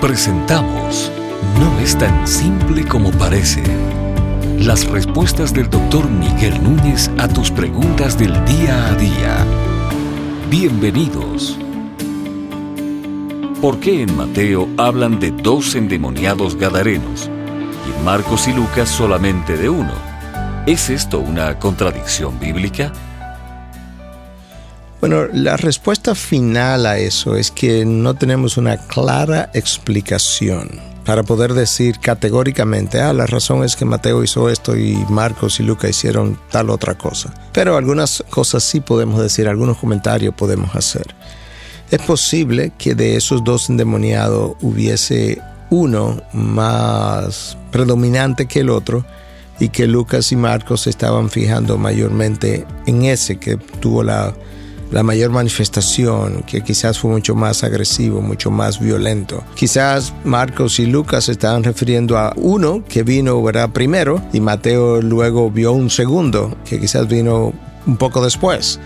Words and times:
Presentamos 0.00 1.10
No 1.58 1.80
es 1.80 1.96
tan 1.96 2.28
simple 2.28 2.84
como 2.84 3.10
parece. 3.12 3.62
Las 4.58 4.86
respuestas 4.86 5.54
del 5.54 5.70
doctor 5.70 6.10
Miguel 6.10 6.62
Núñez 6.62 7.10
a 7.16 7.26
tus 7.28 7.50
preguntas 7.50 8.18
del 8.18 8.32
día 8.44 8.88
a 8.88 8.94
día. 8.94 9.46
Bienvenidos. 10.50 11.58
¿Por 13.62 13.80
qué 13.80 14.02
en 14.02 14.14
Mateo 14.14 14.68
hablan 14.76 15.18
de 15.18 15.30
dos 15.30 15.74
endemoniados 15.74 16.56
gadarenos 16.56 17.30
y 17.88 17.98
en 17.98 18.04
Marcos 18.04 18.48
y 18.48 18.52
Lucas 18.52 18.90
solamente 18.90 19.56
de 19.56 19.70
uno? 19.70 19.94
¿Es 20.66 20.90
esto 20.90 21.20
una 21.20 21.58
contradicción 21.58 22.38
bíblica? 22.38 22.92
Bueno, 25.00 25.26
la 25.32 25.56
respuesta 25.56 26.14
final 26.14 26.86
a 26.86 26.98
eso 26.98 27.36
es 27.36 27.50
que 27.50 27.84
no 27.84 28.14
tenemos 28.14 28.56
una 28.56 28.78
clara 28.78 29.50
explicación 29.52 30.80
para 31.06 31.22
poder 31.22 31.54
decir 31.54 32.00
categóricamente, 32.00 33.00
ah, 33.00 33.12
la 33.12 33.26
razón 33.26 33.62
es 33.62 33.76
que 33.76 33.84
Mateo 33.84 34.24
hizo 34.24 34.50
esto 34.50 34.76
y 34.76 34.96
Marcos 35.08 35.60
y 35.60 35.62
Lucas 35.62 35.90
hicieron 35.90 36.36
tal 36.50 36.68
otra 36.68 36.98
cosa. 36.98 37.32
Pero 37.52 37.76
algunas 37.76 38.24
cosas 38.28 38.64
sí 38.64 38.80
podemos 38.80 39.22
decir, 39.22 39.46
algunos 39.46 39.78
comentarios 39.78 40.34
podemos 40.34 40.74
hacer. 40.74 41.06
Es 41.92 42.02
posible 42.02 42.72
que 42.76 42.96
de 42.96 43.14
esos 43.14 43.44
dos 43.44 43.70
endemoniados 43.70 44.56
hubiese 44.62 45.40
uno 45.70 46.20
más 46.32 47.56
predominante 47.70 48.46
que 48.46 48.60
el 48.60 48.70
otro 48.70 49.04
y 49.60 49.68
que 49.68 49.86
Lucas 49.86 50.32
y 50.32 50.36
Marcos 50.36 50.88
estaban 50.88 51.30
fijando 51.30 51.78
mayormente 51.78 52.66
en 52.86 53.04
ese 53.04 53.38
que 53.38 53.56
tuvo 53.56 54.02
la 54.02 54.34
la 54.90 55.02
mayor 55.02 55.30
manifestación, 55.30 56.42
que 56.42 56.62
quizás 56.62 56.98
fue 56.98 57.10
mucho 57.10 57.34
más 57.34 57.64
agresivo, 57.64 58.20
mucho 58.20 58.50
más 58.50 58.80
violento. 58.80 59.42
Quizás 59.54 60.12
Marcos 60.24 60.78
y 60.78 60.86
Lucas 60.86 61.28
estaban 61.28 61.64
refiriendo 61.64 62.16
a 62.18 62.32
uno 62.36 62.84
que 62.88 63.02
vino 63.02 63.42
¿verdad? 63.42 63.70
primero 63.70 64.22
y 64.32 64.40
Mateo 64.40 65.02
luego 65.02 65.50
vio 65.50 65.72
un 65.72 65.90
segundo 65.90 66.56
que 66.64 66.80
quizás 66.80 67.08
vino 67.08 67.52
un 67.86 67.96
poco 67.96 68.22
después. 68.22 68.78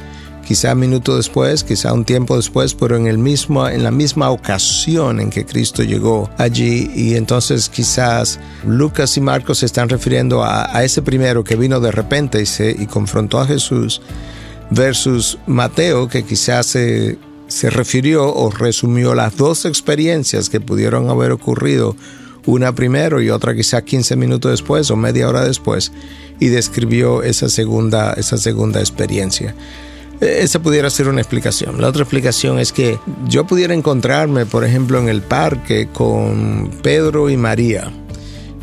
Quizá 0.47 0.75
minuto 0.75 1.17
después, 1.17 1.63
quizá 1.63 1.93
un 1.93 2.05
tiempo 2.05 2.35
después, 2.35 2.75
pero 2.75 2.97
en, 2.97 3.07
el 3.07 3.19
mismo, 3.19 3.69
en 3.69 3.85
la 3.85 3.93
misma 3.93 4.31
ocasión 4.31 5.21
en 5.21 5.31
que 5.31 5.47
Cristo 5.47 5.85
llegó 5.85 6.29
allí. 6.39 6.91
Y 6.93 7.15
entonces 7.15 7.69
quizás 7.69 8.41
Lucas 8.67 9.17
y 9.17 9.21
Marcos 9.21 9.59
se 9.59 9.67
están 9.67 9.89
refiriendo 9.89 10.43
a, 10.43 10.77
a 10.77 10.83
ese 10.83 11.03
primero 11.03 11.45
que 11.45 11.55
vino 11.55 11.79
de 11.79 11.93
repente 11.93 12.43
y, 12.43 12.47
se, 12.47 12.71
y 12.77 12.87
confrontó 12.87 13.39
a 13.39 13.47
Jesús 13.47 14.03
versus 14.71 15.39
Mateo, 15.47 16.09
que 16.09 16.23
quizás 16.23 16.67
se, 16.67 17.19
se 17.49 17.71
refirió 17.71 18.33
o 18.33 18.51
resumió 18.51 19.15
las 19.15 19.37
dos 19.37 19.65
experiencias 19.65 20.49
que 20.49 20.61
pudieron 20.61 21.11
haber 21.11 21.33
ocurrido, 21.33 21.97
una 22.47 22.75
primero 22.75 23.21
y 23.21 23.29
otra 23.31 23.55
quizás 23.55 23.83
15 23.83 24.17
minutos 24.17 24.53
después 24.53 24.91
o 24.91 24.97
media 24.97 25.29
hora 25.29 25.45
después, 25.45 25.93
y 26.39 26.49
describió 26.49 27.23
esa 27.23 27.49
segunda, 27.49 28.15
esa 28.15 28.39
segunda 28.39 28.81
experiencia. 28.81 29.55
E, 30.21 30.43
esa 30.43 30.61
pudiera 30.63 30.89
ser 30.89 31.09
una 31.09 31.21
explicación. 31.21 31.81
La 31.81 31.89
otra 31.89 32.03
explicación 32.03 32.59
es 32.59 32.73
que 32.73 32.99
yo 33.29 33.47
pudiera 33.47 33.75
encontrarme, 33.75 34.47
por 34.47 34.65
ejemplo, 34.65 34.99
en 34.99 35.09
el 35.09 35.21
parque 35.21 35.89
con 35.93 36.71
Pedro 36.83 37.29
y 37.29 37.37
María. 37.37 37.91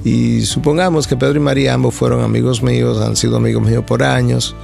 Y 0.03 0.44
supongamos 0.44 1.05
que 1.05 1.17
Pedro 1.17 1.35
y 1.35 1.41
María 1.41 1.73
ambos 1.73 1.94
fueron 1.94 2.23
amigos 2.23 2.63
míos, 2.63 3.02
han 3.02 3.16
sido 3.16 3.38
amigos 3.38 3.63
míos 3.63 3.83
por 3.85 4.03
años 4.03 4.55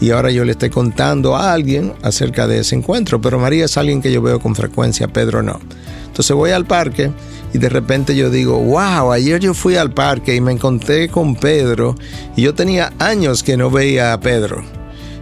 y 0.00 0.10
ahora 0.10 0.30
yo 0.30 0.44
le 0.44 0.52
estoy 0.52 0.70
contando 0.70 1.36
a 1.36 1.52
alguien 1.52 1.92
acerca 2.02 2.46
de 2.46 2.60
ese 2.60 2.74
encuentro, 2.74 3.20
pero 3.20 3.38
María 3.38 3.66
es 3.66 3.76
alguien 3.76 4.00
que 4.00 4.10
yo 4.10 4.22
veo 4.22 4.40
con 4.40 4.54
frecuencia, 4.54 5.08
Pedro 5.08 5.42
no. 5.42 5.60
Entonces 6.06 6.34
voy 6.34 6.50
al 6.50 6.64
parque 6.64 7.10
y 7.52 7.58
de 7.58 7.68
repente 7.68 8.16
yo 8.16 8.30
digo, 8.30 8.58
wow, 8.58 9.12
ayer 9.12 9.40
yo 9.40 9.52
fui 9.52 9.76
al 9.76 9.92
parque 9.92 10.34
y 10.34 10.40
me 10.40 10.52
encontré 10.52 11.08
con 11.08 11.36
Pedro 11.36 11.94
y 12.34 12.42
yo 12.42 12.54
tenía 12.54 12.92
años 12.98 13.42
que 13.42 13.56
no 13.56 13.70
veía 13.70 14.12
a 14.12 14.20
Pedro. 14.20 14.64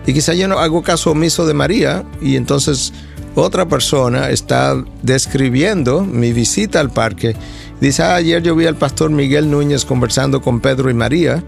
Y 0.07 0.13
quizá 0.13 0.33
yo 0.33 0.49
no 0.49 0.59
hago 0.59 0.83
caso 0.83 1.11
omiso 1.11 1.47
de 1.47 1.55
María 1.55 2.05
y 2.23 2.37
entonces 2.37 2.93
otra 3.35 3.69
persona 3.69 4.31
está 4.31 4.83
describiendo 5.03 6.03
mi 6.03 6.33
visita 6.33 6.81
al 6.81 6.91
parque. 6.91 7.37
Dice, 7.81 8.03
ah, 8.03 8.15
ayer 8.15 8.43
yo 8.43 8.57
vi 8.57 8.67
al 8.67 8.77
pastor 8.77 9.11
Miguel 9.11 9.51
Núñez 9.51 9.85
conversando 9.85 10.41
con 10.41 10.61
Pedro 10.61 10.89
y 10.89 10.95
María 10.95 11.43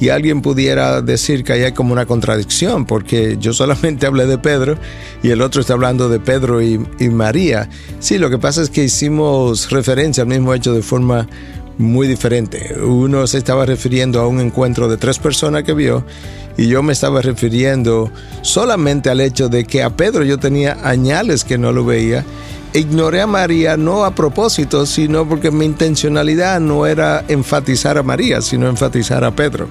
y 0.00 0.08
alguien 0.08 0.40
pudiera 0.40 1.02
decir 1.02 1.44
que 1.44 1.52
hay 1.52 1.72
como 1.72 1.92
una 1.92 2.06
contradicción, 2.06 2.86
porque 2.86 3.36
yo 3.38 3.52
solamente 3.52 4.06
hablé 4.06 4.26
de 4.26 4.38
Pedro 4.38 4.78
y 5.22 5.30
el 5.30 5.42
otro 5.42 5.60
está 5.60 5.74
hablando 5.74 6.08
de 6.08 6.18
Pedro 6.18 6.62
y, 6.62 6.78
María. 7.10 7.68
Sí, 8.00 8.18
lo 8.18 8.30
que 8.30 8.38
pasa 8.38 8.62
es 8.62 8.70
que 8.70 8.84
hicimos 8.84 9.70
referencia 9.70 10.22
al 10.22 10.28
mismo 10.28 10.54
hecho 10.54 10.72
de 10.72 10.82
forma 10.82 11.28
muy 11.76 12.08
diferente. 12.08 12.74
Uno 12.82 13.26
se 13.26 13.38
estaba 13.38 13.66
refiriendo 13.66 14.20
a 14.20 14.26
un 14.26 14.40
encuentro 14.40 14.88
de 14.88 14.96
tres 14.96 15.18
personas 15.18 15.64
que 15.64 15.74
vio 15.74 16.04
y 16.56 16.66
yo 16.66 16.82
me 16.82 16.92
estaba 16.92 17.22
refiriendo 17.22 18.10
solamente 18.42 19.10
al 19.10 19.20
hecho 19.20 19.48
de 19.48 19.64
que 19.64 19.82
a 19.82 19.90
Pedro 19.90 20.24
yo 20.24 20.38
tenía 20.38 20.78
añales 20.82 21.44
que 21.44 21.58
no 21.58 21.72
lo 21.72 21.84
veía 21.84 22.24
ignoré 22.74 23.20
a 23.20 23.26
María 23.26 23.76
no 23.76 24.04
a 24.04 24.14
propósito, 24.14 24.86
sino 24.86 25.28
porque 25.28 25.50
mi 25.50 25.64
intencionalidad 25.64 26.60
no 26.60 26.86
era 26.86 27.24
enfatizar 27.28 27.98
a 27.98 28.02
María, 28.02 28.40
sino 28.40 28.68
enfatizar 28.68 29.24
a 29.24 29.30
Pedro. 29.30 29.68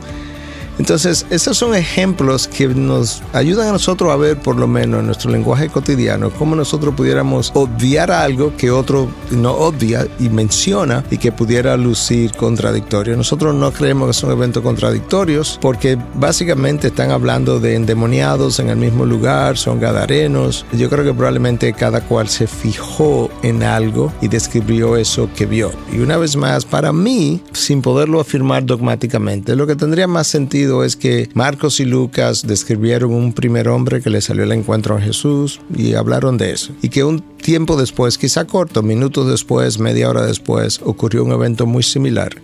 Entonces, 0.80 1.26
esos 1.30 1.58
son 1.58 1.76
ejemplos 1.76 2.48
que 2.48 2.68
nos 2.70 3.22
ayudan 3.34 3.68
a 3.68 3.72
nosotros 3.74 4.12
a 4.12 4.16
ver, 4.16 4.40
por 4.40 4.56
lo 4.56 4.66
menos 4.66 5.02
en 5.02 5.08
nuestro 5.08 5.30
lenguaje 5.30 5.68
cotidiano, 5.68 6.32
cómo 6.32 6.56
nosotros 6.56 6.96
pudiéramos 6.96 7.52
obviar 7.54 8.12
algo 8.12 8.56
que 8.56 8.72
otro 8.72 9.10
no 9.30 9.52
obvia 9.52 10.08
y 10.20 10.30
menciona 10.30 11.04
y 11.12 11.18
que 11.18 11.34
pudiera 11.34 11.76
lucir 11.76 12.32
contradictorio. 12.32 13.18
Nosotros 13.18 13.54
no 13.54 13.72
creemos 13.74 14.08
que 14.08 14.14
son 14.14 14.32
eventos 14.32 14.64
contradictorios 14.64 15.60
porque 15.62 15.98
básicamente 16.16 16.88
están 16.88 17.12
hablando 17.12 17.60
de 17.60 17.76
endemoniados 17.76 18.60
en 18.60 18.70
el 18.70 18.78
mismo 18.78 19.06
lugar, 19.06 19.58
son 19.58 19.82
gadarenos. 19.82 20.66
Yo 20.72 20.90
creo 20.90 21.04
que 21.04 21.14
probablemente 21.14 21.74
cada 21.74 22.02
cual 22.02 22.30
se 22.30 22.48
fijó 22.48 23.30
en 23.44 23.64
algo 23.64 24.14
y 24.22 24.30
describió 24.30 24.96
eso 24.96 25.30
que 25.36 25.46
vio. 25.46 25.72
Y 25.92 26.00
una 26.00 26.16
vez 26.16 26.38
más, 26.38 26.64
para 26.64 26.94
mí, 26.94 27.44
sin 27.52 27.82
poderlo 27.82 28.22
afirmar 28.22 28.66
dogmáticamente, 28.66 29.58
lo 29.58 29.68
que 29.68 29.76
tendría 29.76 30.08
más 30.08 30.28
sentido 30.28 30.69
es 30.84 30.96
que 30.96 31.30
Marcos 31.34 31.80
y 31.80 31.86
Lucas 31.86 32.46
describieron 32.46 33.12
un 33.12 33.34
primer 33.34 33.68
hombre 33.68 34.02
que 34.02 34.10
le 34.10 34.22
salió 34.22 34.44
el 34.44 34.52
encuentro 34.52 34.96
a 34.96 35.02
Jesús 35.02 35.60
y 35.76 35.94
hablaron 35.94 36.38
de 36.38 36.52
eso. 36.52 36.74
Y 36.82 36.90
que 36.90 37.04
un 37.04 37.22
tiempo 37.38 37.76
después, 37.76 38.18
quizá 38.18 38.46
corto, 38.46 38.84
minutos 38.84 39.30
después, 39.30 39.80
media 39.80 40.10
hora 40.10 40.26
después, 40.26 40.80
ocurrió 40.84 41.24
un 41.24 41.32
evento 41.32 41.66
muy 41.66 41.84
similar. 41.84 42.36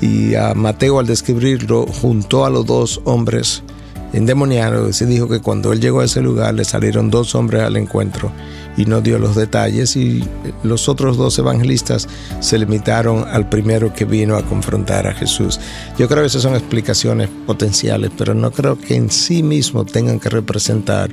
Y 0.00 0.34
a 0.34 0.54
Mateo 0.54 0.98
al 0.98 1.06
describirlo 1.06 1.86
juntó 1.86 2.44
a 2.44 2.50
los 2.50 2.64
dos 2.66 3.00
hombres 3.04 3.62
endemoniados 4.12 4.90
y 4.90 4.92
se 4.92 5.06
dijo 5.06 5.28
que 5.28 5.40
cuando 5.40 5.72
él 5.72 5.80
llegó 5.80 6.00
a 6.00 6.04
ese 6.04 6.20
lugar 6.20 6.54
le 6.54 6.64
salieron 6.64 7.10
dos 7.10 7.34
hombres 7.34 7.62
al 7.62 7.76
encuentro 7.76 8.32
y 8.76 8.86
no 8.86 9.00
dio 9.00 9.18
los 9.18 9.34
detalles 9.34 9.96
y 9.96 10.24
los 10.62 10.88
otros 10.88 11.16
dos 11.16 11.38
evangelistas 11.38 12.08
se 12.40 12.58
limitaron 12.58 13.26
al 13.28 13.48
primero 13.48 13.92
que 13.92 14.04
vino 14.04 14.36
a 14.36 14.42
confrontar 14.42 15.06
a 15.06 15.14
Jesús. 15.14 15.60
Yo 15.98 16.08
creo 16.08 16.22
que 16.22 16.28
esas 16.28 16.42
son 16.42 16.54
explicaciones 16.54 17.28
potenciales, 17.46 18.10
pero 18.16 18.34
no 18.34 18.50
creo 18.50 18.78
que 18.78 18.94
en 18.94 19.10
sí 19.10 19.42
mismo 19.42 19.84
tengan 19.84 20.18
que 20.20 20.28
representar 20.28 21.10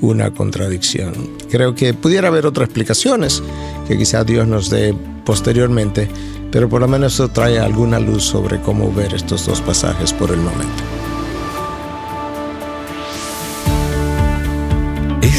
una 0.00 0.30
contradicción. 0.30 1.12
Creo 1.50 1.74
que 1.74 1.94
pudiera 1.94 2.28
haber 2.28 2.46
otras 2.46 2.68
explicaciones 2.68 3.42
que 3.86 3.98
quizá 3.98 4.24
Dios 4.24 4.46
nos 4.46 4.70
dé 4.70 4.94
posteriormente, 5.24 6.08
pero 6.50 6.68
por 6.68 6.80
lo 6.80 6.88
menos 6.88 7.14
eso 7.14 7.28
trae 7.28 7.58
alguna 7.58 8.00
luz 8.00 8.24
sobre 8.24 8.60
cómo 8.60 8.92
ver 8.92 9.14
estos 9.14 9.46
dos 9.46 9.60
pasajes 9.60 10.12
por 10.12 10.30
el 10.30 10.38
momento. 10.38 10.99